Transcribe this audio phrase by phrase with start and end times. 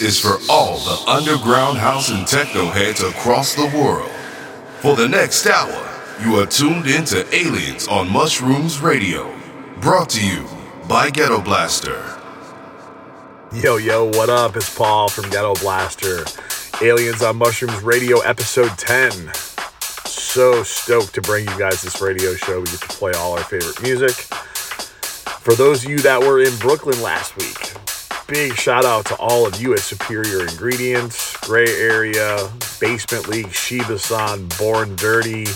[0.00, 4.10] Is for all the underground house and techno heads across the world.
[4.78, 5.86] For the next hour,
[6.24, 9.30] you are tuned into Aliens on Mushrooms Radio.
[9.82, 10.46] Brought to you
[10.88, 12.00] by Gettoblaster.
[13.52, 14.56] Yo, yo, what up?
[14.56, 16.80] It's Paul from Gettoblaster.
[16.80, 19.12] Aliens on Mushrooms Radio, episode 10.
[20.06, 22.60] So stoked to bring you guys this radio show.
[22.60, 24.12] We get to play all our favorite music.
[25.42, 27.74] For those of you that were in Brooklyn last week,
[28.30, 32.48] big shout out to all of you at Superior Ingredients, Gray Area,
[32.80, 35.46] Basement League, Shiba San, Born Dirty,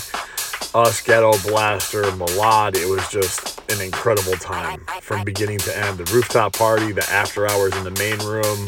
[0.73, 2.75] us, Ghetto Blaster, Malad.
[2.75, 5.99] It was just an incredible time from beginning to end.
[5.99, 8.67] The rooftop party, the after hours in the main room.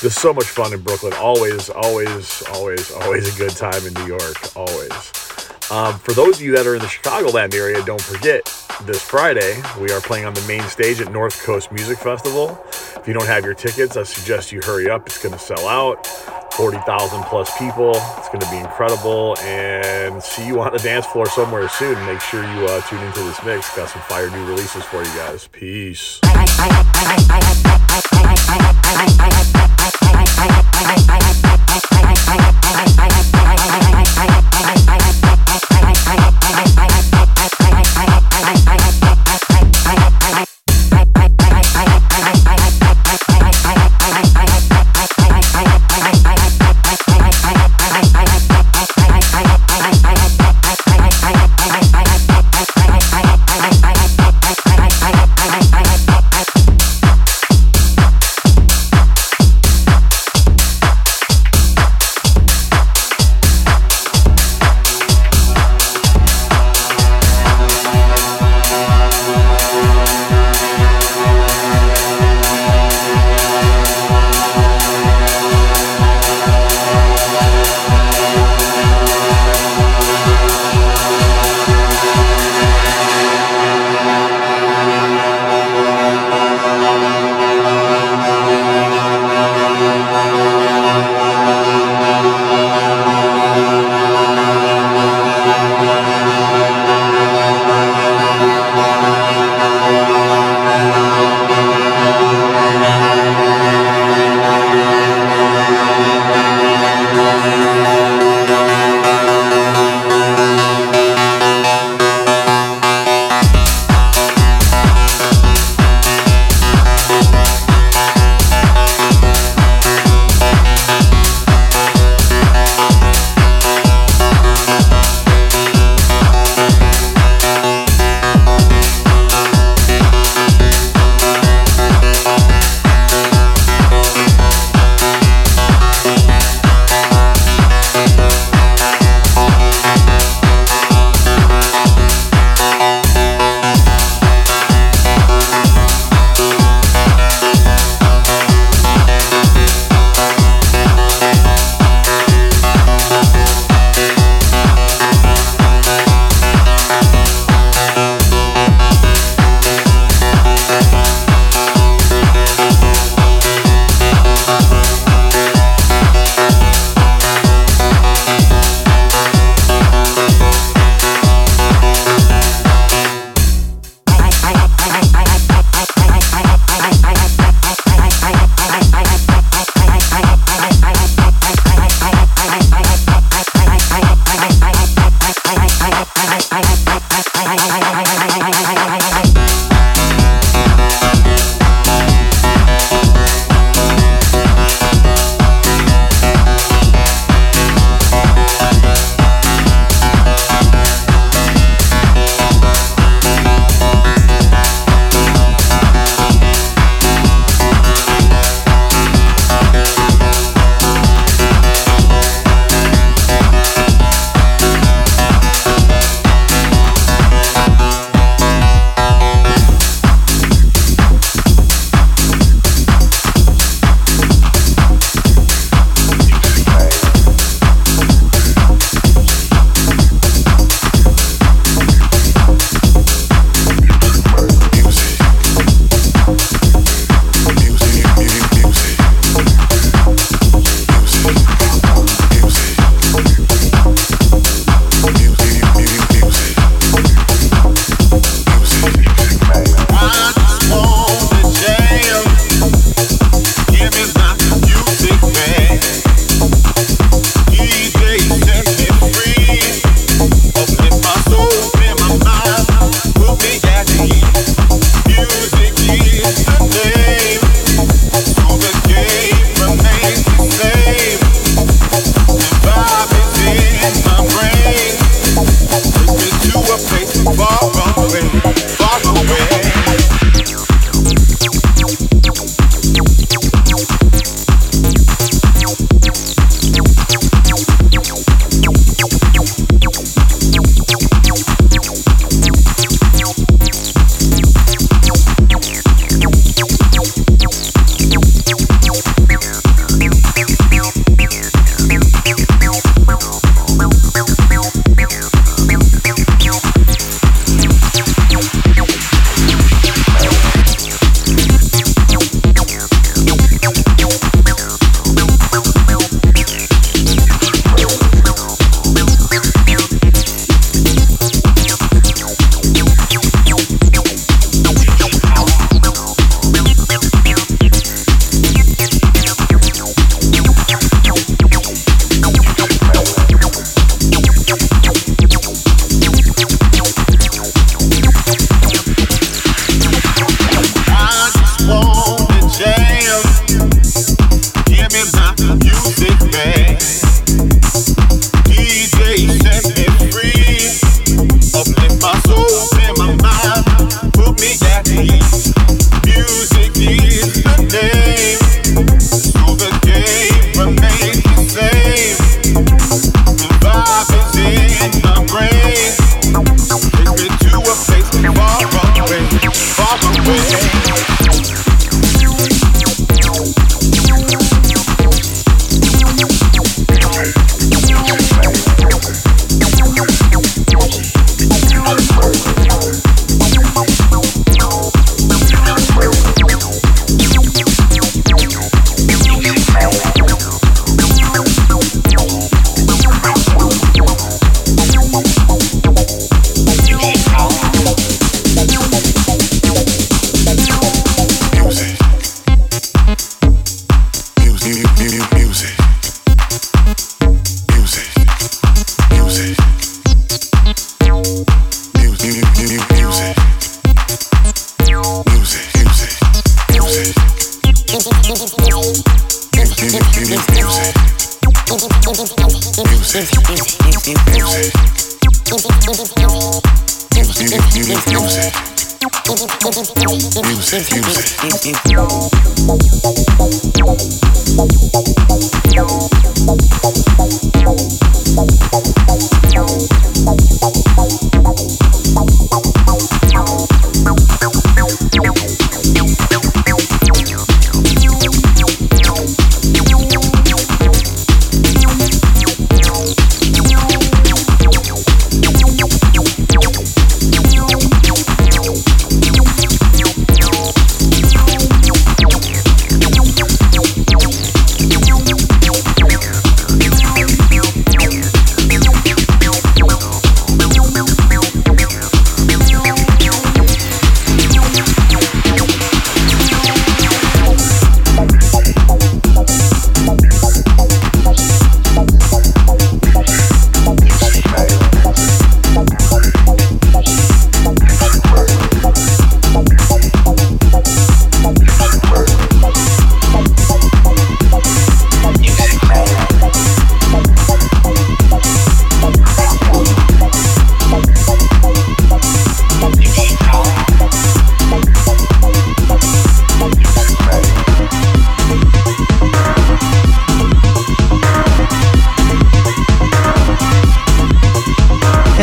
[0.00, 1.12] Just so much fun in Brooklyn.
[1.12, 4.56] Always, always, always, always a good time in New York.
[4.56, 5.29] Always.
[5.70, 8.44] Um, for those of you that are in the Chicagoland area, don't forget
[8.86, 12.58] this Friday we are playing on the main stage at North Coast Music Festival.
[12.96, 15.06] If you don't have your tickets, I suggest you hurry up.
[15.06, 16.06] It's going to sell out.
[16.54, 17.92] 40,000 plus people.
[18.18, 19.36] It's going to be incredible.
[19.38, 21.94] And see you on the dance floor somewhere soon.
[22.04, 23.74] Make sure you uh, tune into this mix.
[23.76, 25.46] Got some fire new releases for you guys.
[25.46, 26.20] Peace.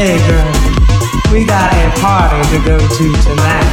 [0.07, 3.66] Hey girl, we got a party to go to tonight.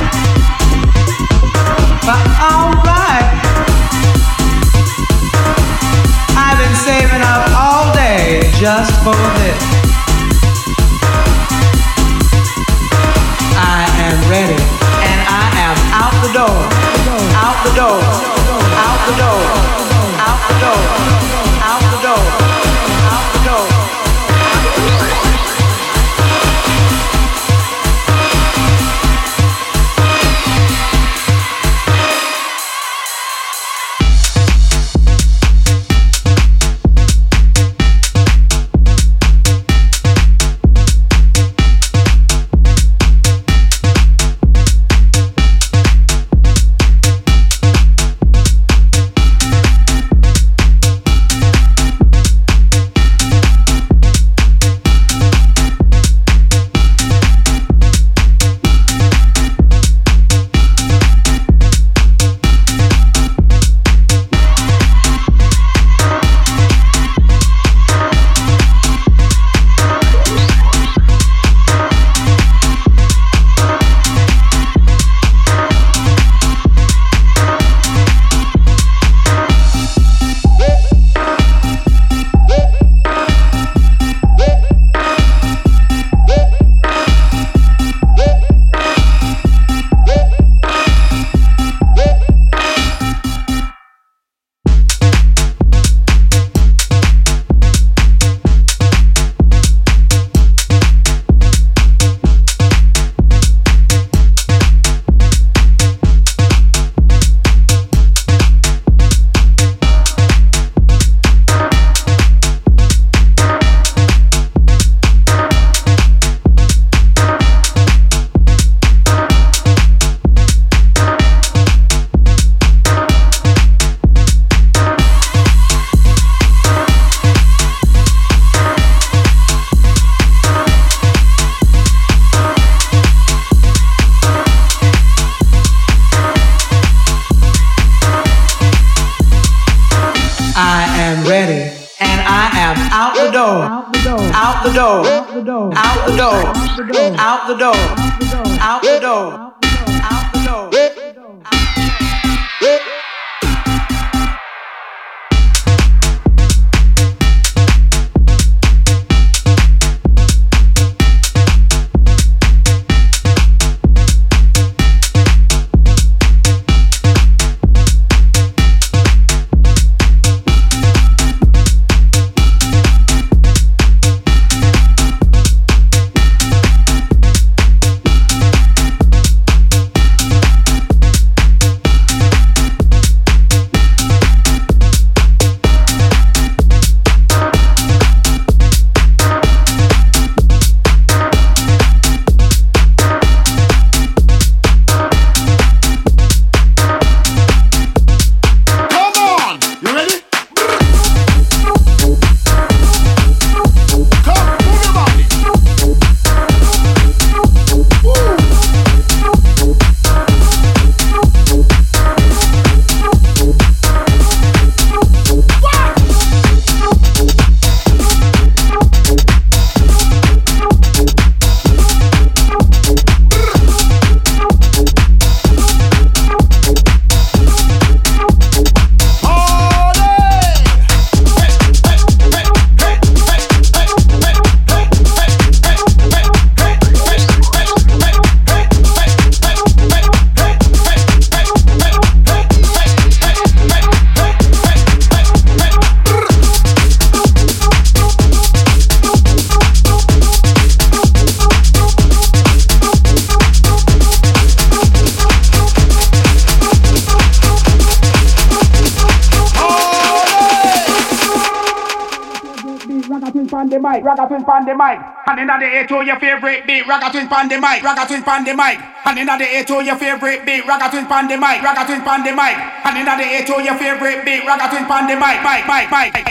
[264.44, 265.00] twin pan the mic.
[265.26, 268.22] And in the A to your favorite beat, ragga twin pan the mic, ragga twin
[268.22, 268.78] pan the mic.
[269.04, 272.02] And in the A to your favorite beat, ragga twin pan the mic, ragga twin
[272.02, 272.56] pan the mic.
[272.84, 275.90] And in the A to your favorite beat, ragga twin pan the mic, mic, mic,
[275.90, 276.23] mic.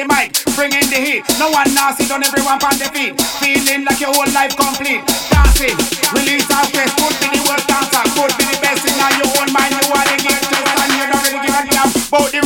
[0.00, 1.22] the mic, bringing the heat.
[1.36, 3.12] No one nasty, don't everyone on the feet.
[3.40, 5.04] Feeling like your whole life complete.
[5.28, 5.76] Dancing,
[6.16, 6.88] release our stress.
[6.96, 9.76] Could be the world dancer, could be the best in your own mind.
[9.76, 12.40] You wanna get to and you don't really give a damn about the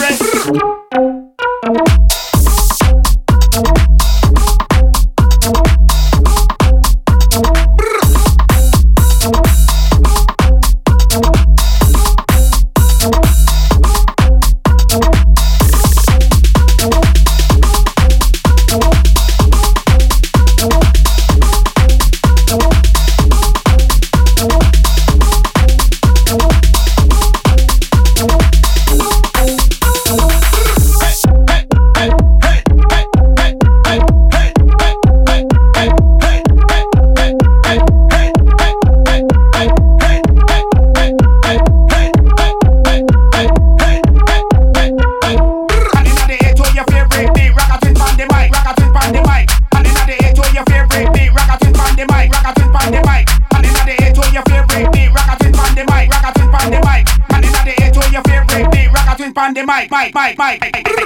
[59.94, 61.03] bye, bye, bye, bye.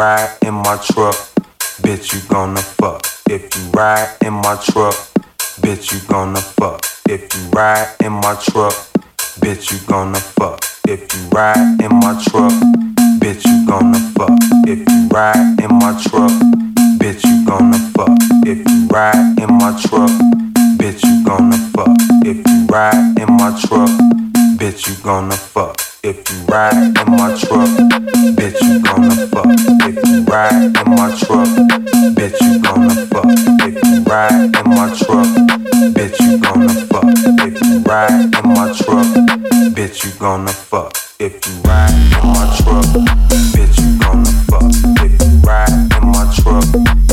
[0.00, 1.14] ride in my truck,
[1.82, 3.04] bitch, you gonna fuck.
[3.28, 4.94] If you ride in my truck,
[5.60, 6.80] bitch, you gonna fuck.
[7.06, 8.72] If you ride in my truck,
[9.42, 10.64] bitch, you gonna fuck.
[10.88, 12.54] If you ride in my truck,
[13.20, 14.38] bitch, you gonna fuck.
[14.66, 16.32] If you ride in my truck,
[16.96, 18.16] bitch, you gonna fuck.
[18.46, 20.12] If you ride in my truck,
[20.80, 21.94] bitch, you gonna fuck.
[22.24, 23.90] If you ride in my truck,
[24.60, 27.66] Bitch, you gonna fuck if you ride in my truck.
[28.36, 29.46] Bitch, you gonna fuck
[29.88, 31.48] if you ride in my truck.
[32.12, 33.24] Bitch, you gonna fuck
[33.64, 35.26] if you ride in my truck.
[35.96, 37.04] Bitch, you gonna fuck
[37.40, 39.06] if you ride in my truck.
[39.72, 42.84] Bitch, you gonna fuck if you ride in my truck.
[43.56, 44.70] Bitch, you gonna fuck
[45.00, 47.09] if you ride in my truck.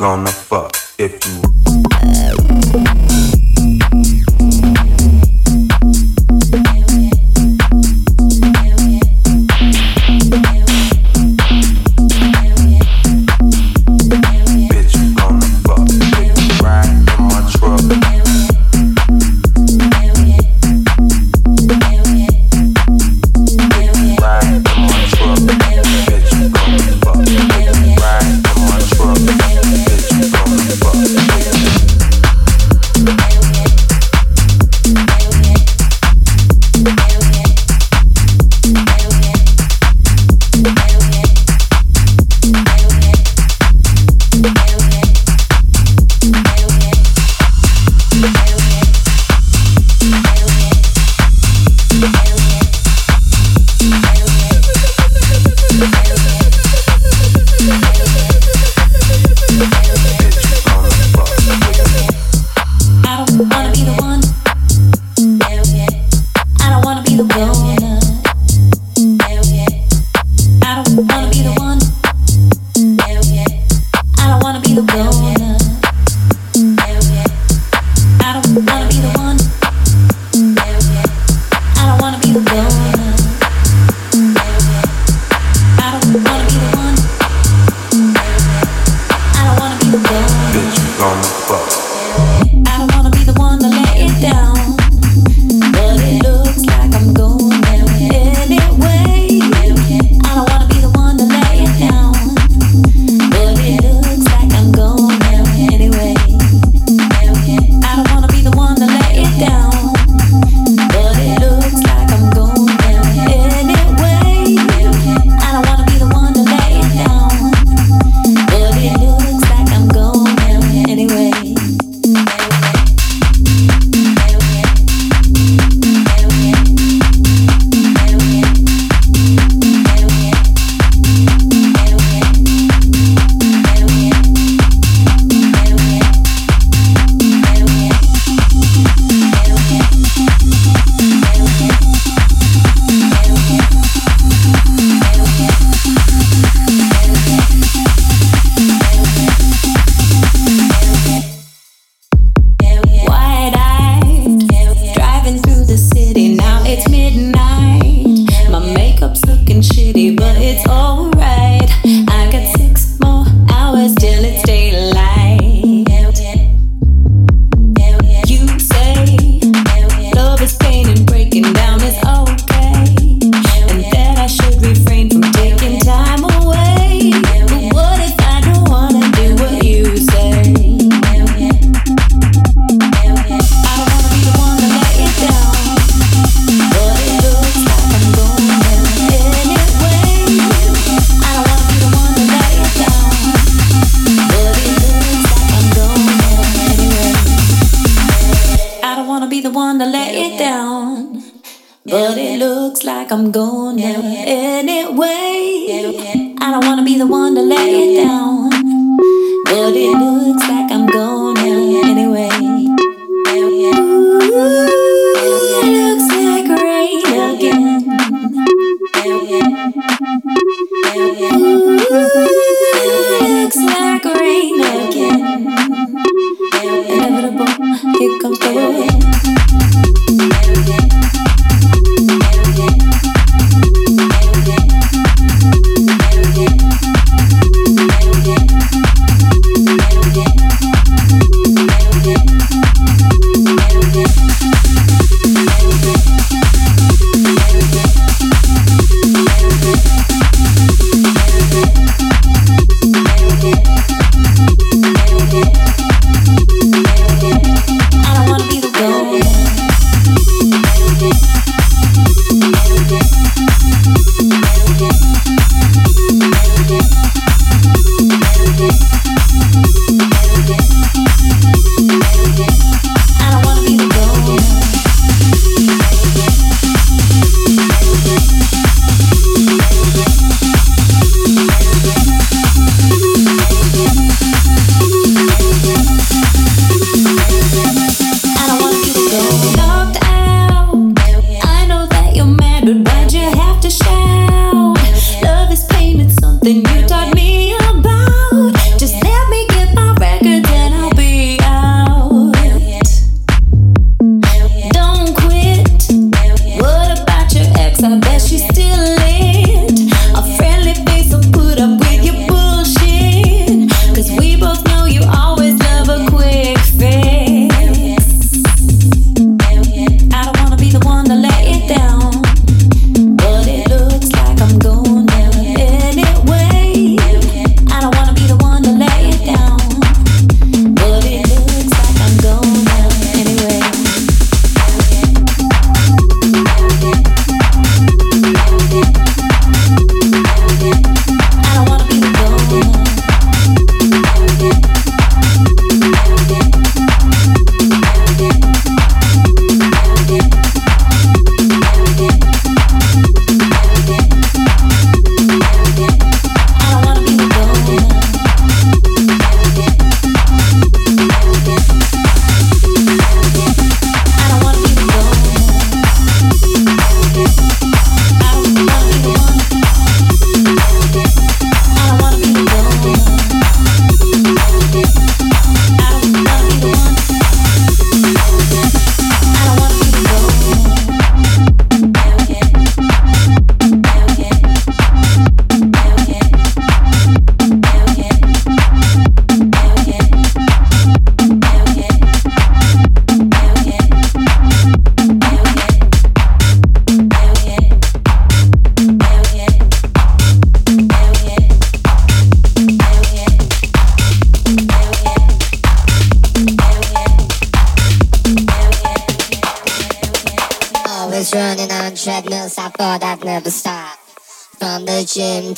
[0.00, 1.69] gonna fuck if you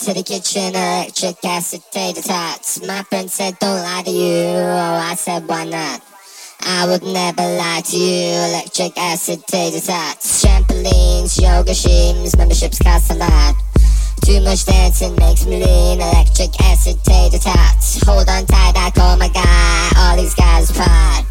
[0.03, 2.85] to the kitchen, electric acid tater tots.
[2.85, 4.51] My friend said, don't lie to you.
[4.51, 6.03] Oh, I said, why not?
[6.61, 8.35] I would never lie to you.
[8.51, 10.43] Electric acid tater tots.
[10.43, 13.55] Trampolines, yoga shims, memberships cost a lot.
[14.25, 16.01] Too much dancing makes me lean.
[16.01, 18.03] Electric acid tater tots.
[18.03, 19.91] Hold on tight, I call my guy.
[19.99, 21.27] All these guys part.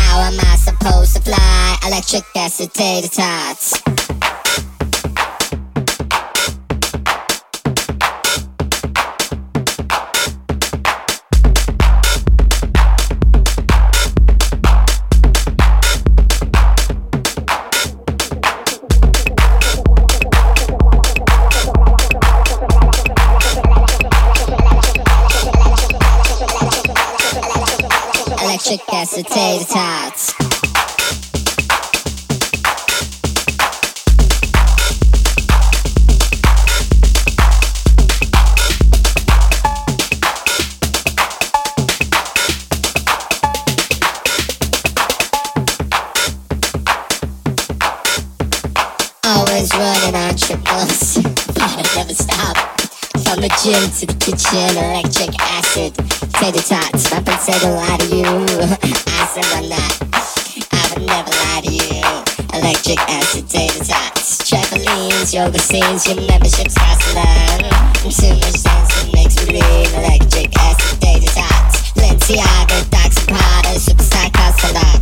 [0.00, 1.78] How am I supposed to fly?
[1.86, 3.95] Electric acid tater tots.
[29.16, 30.34] Electric acetate tots.
[49.24, 52.56] Always running on triples, but I never stop.
[53.24, 56.05] From the gym to the kitchen, electric acid
[56.40, 57.10] tater tots.
[57.10, 58.24] My friend said a lie to you.
[58.24, 59.92] I said I'm not.
[60.72, 62.02] I would never lie to you.
[62.52, 64.44] Electric acid tater tots.
[64.44, 67.60] Trampolines, yoga scenes, your membership's cost a lot.
[68.04, 69.88] Too much sense it makes me lean.
[69.96, 71.92] Electric acid tater tots.
[71.96, 75.00] Balenciaga, Docs and Prada, Superstar cost a lot.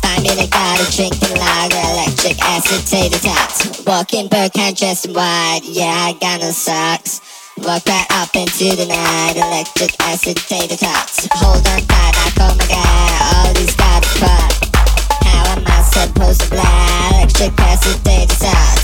[0.00, 3.84] Find minute garden drinking lager, electric acid tater tots.
[3.86, 7.20] Walking Burkhand dressed in white, yeah, I got no socks.
[7.64, 11.26] Walk right up into the night, electric acid tater tots.
[11.32, 14.52] Hold on tight, like oh my god, all these guys fuck.
[15.24, 17.24] How am I supposed to fly?
[17.24, 18.34] Electric acid tots.
[18.38, 18.83] When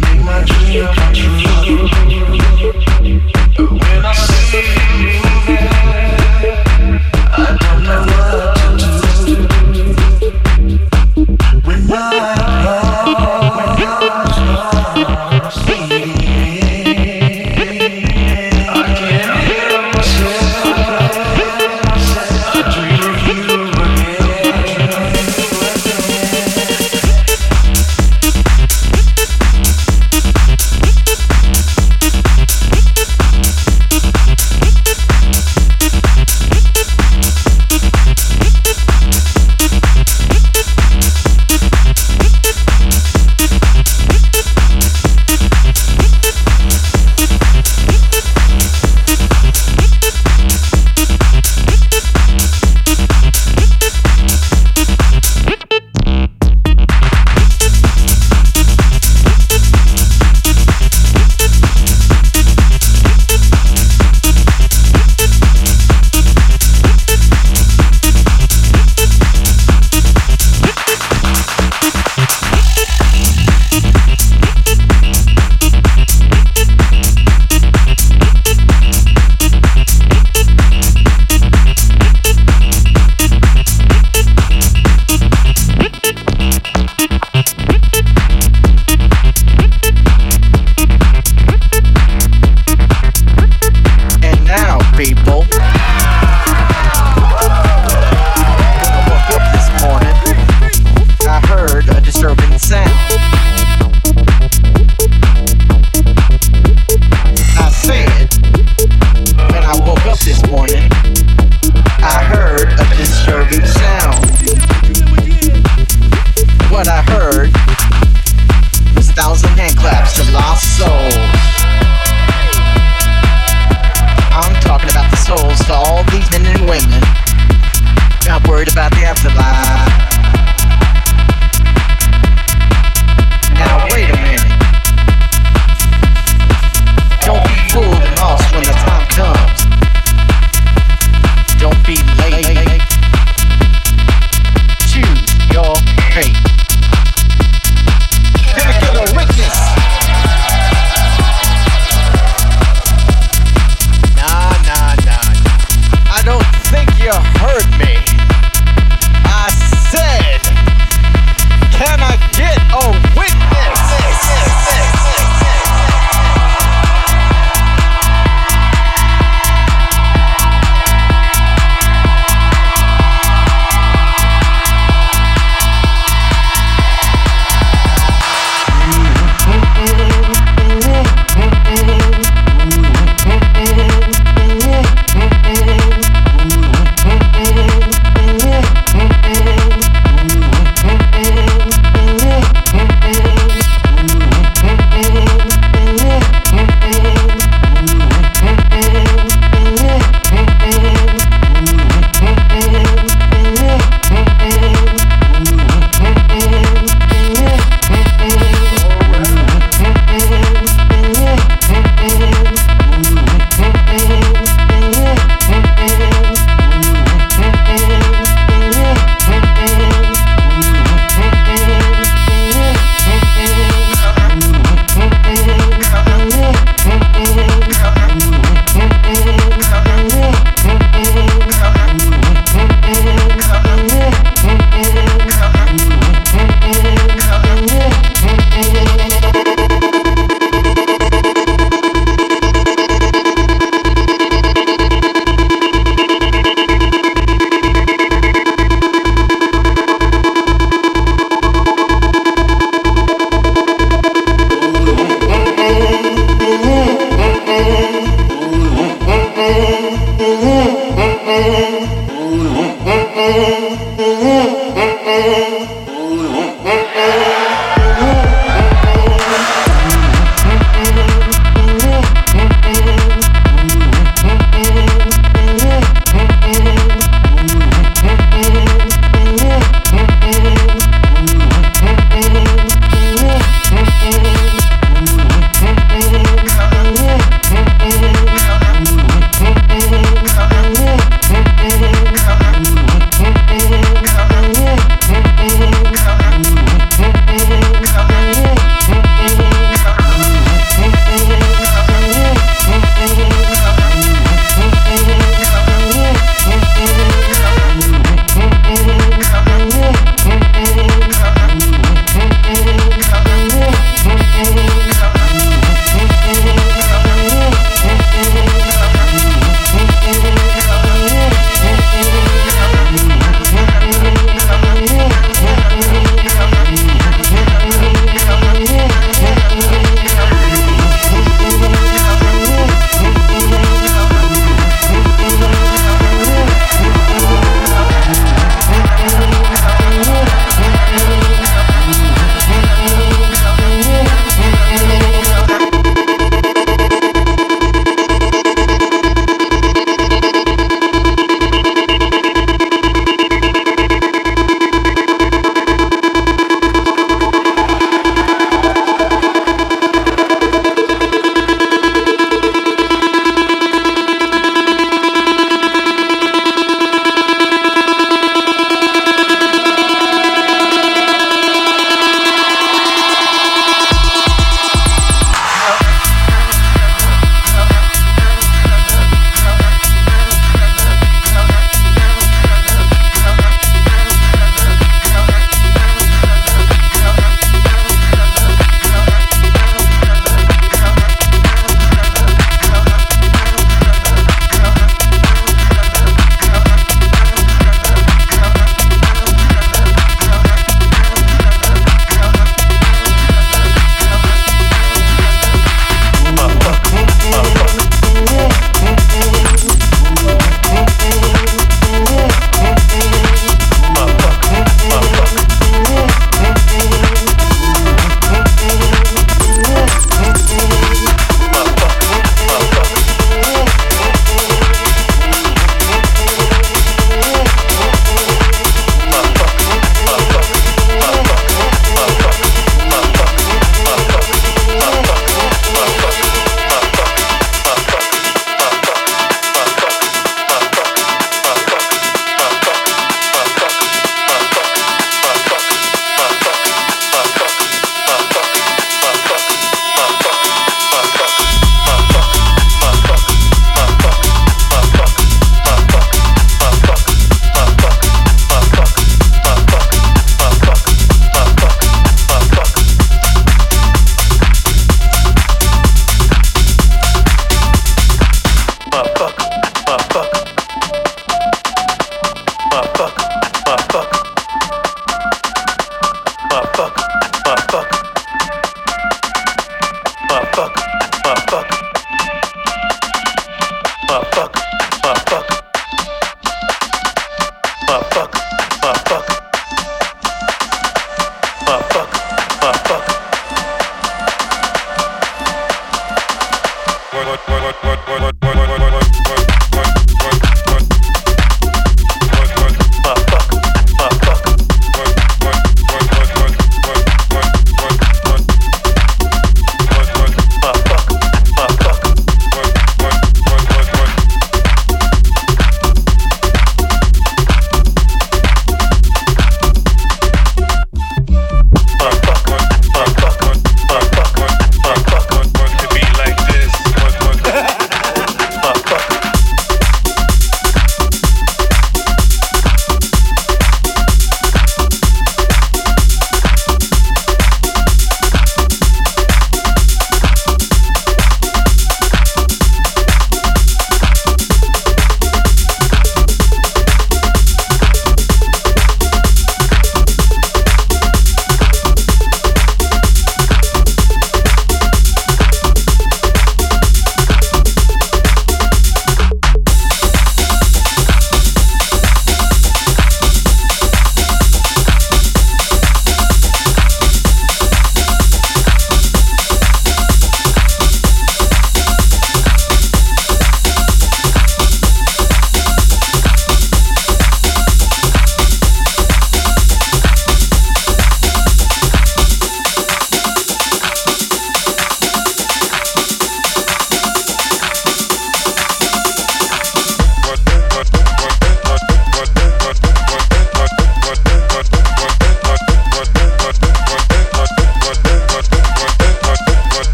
[0.00, 1.51] make my dream come true.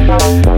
[0.00, 0.49] When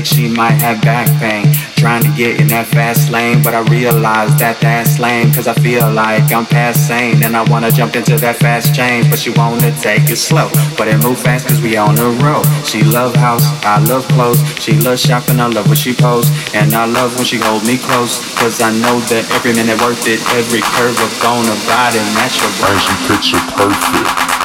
[0.00, 1.44] Thick she might have back pain.
[1.76, 5.32] Trying to get in that fast lane, but I realize that that's lame.
[5.32, 7.22] Cause I feel like I'm past sane.
[7.22, 10.48] And I wanna jump into that fast change, but she wanna take it slow.
[10.78, 12.48] But it move fast cause we on the road.
[12.64, 14.40] She love house, I love clothes.
[14.56, 16.28] She love shopping, I love when she pose.
[16.54, 18.24] And I love when she hold me close.
[18.40, 20.20] Cause I know that every minute worth it.
[20.32, 24.39] Every curve of on her body match her As you picture perfect.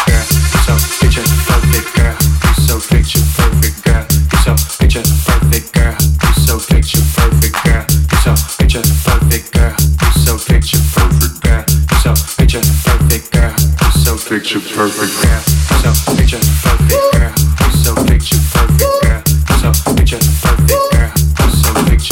[14.76, 15.40] Picture perfect girl.
[15.80, 17.32] So picture perfect girl.
[17.80, 19.24] So picture perfect girl.
[19.56, 20.28] So picture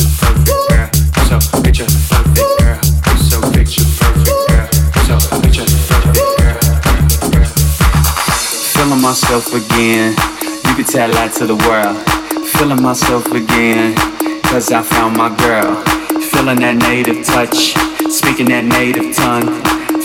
[0.07, 0.39] perfect
[0.69, 0.87] girl.
[1.27, 2.79] So picture perfect girl.
[3.27, 3.35] So
[5.41, 7.51] picture perfect girl.
[8.71, 10.15] Feeling myself again.
[10.65, 11.97] You could tell that to the world.
[12.51, 13.93] Feeling myself again.
[14.43, 15.75] Cause I found my girl.
[16.31, 17.73] Feeling that native touch.
[18.09, 19.61] Speaking that native tongue.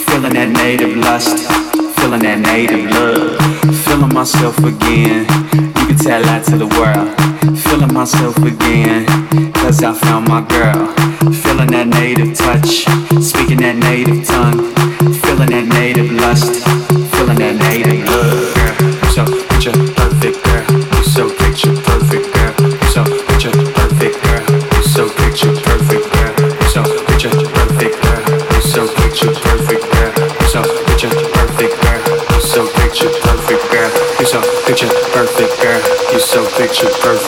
[0.06, 1.67] Feeling that native lust.
[1.98, 3.38] Feeling that native love.
[3.84, 5.26] Feeling myself again.
[5.52, 7.10] You can tell that to the world.
[7.58, 9.06] Feeling myself again.
[9.52, 10.86] Cause I found my girl.
[11.32, 12.86] Feeling that native touch.
[13.22, 14.72] Speaking that native tongue.
[36.78, 37.27] should first.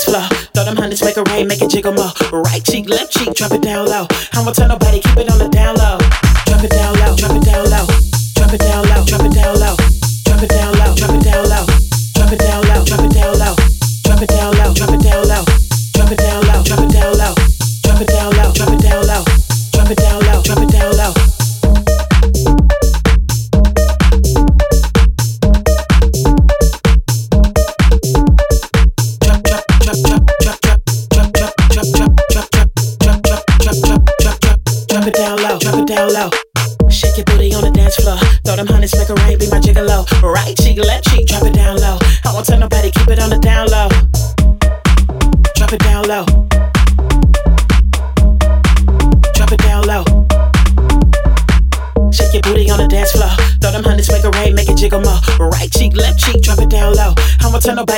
[0.00, 0.40] Dance floor.
[0.54, 2.12] Throw them hundreds, make it rain, make it jiggle more.
[2.32, 4.06] Right cheek, left cheek, drop it down low.
[4.32, 5.49] I won't tell nobody, keep it on the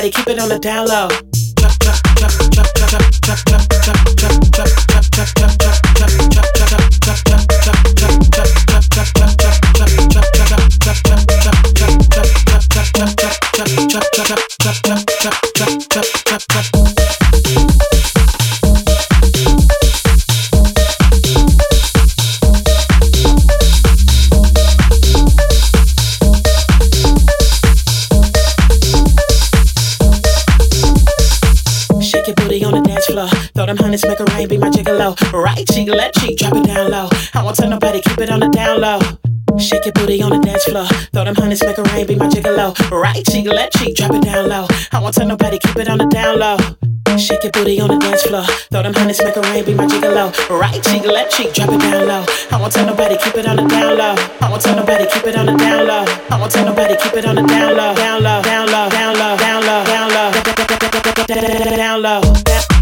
[0.03, 1.22] nobody, keep it on the down low.
[40.73, 40.87] Floor.
[41.13, 42.73] Throw them hundreds, make a rain, be my gigolo.
[42.89, 44.65] Right cheek, left cheek, drop it down low.
[44.91, 46.57] I won't tell nobody, keep it on the down low.
[47.17, 48.43] Shake your booty on the dance floor.
[48.71, 50.33] Throw them hundreds, make a rain, be my gigolo.
[50.49, 52.25] Right cheek, left cheek, drop it down low.
[52.51, 54.15] I won't tell nobody, keep it on the down low.
[54.41, 56.05] I won't tell nobody, keep it on the down low.
[56.31, 57.93] I won't tell nobody, keep it on the down low.
[57.93, 60.31] Down low, down low, down low, down low, down low,
[61.27, 62.72] down low, down low.